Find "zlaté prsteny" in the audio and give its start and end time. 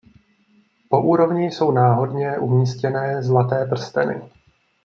3.23-4.21